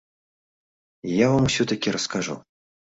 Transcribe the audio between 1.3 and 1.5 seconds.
вам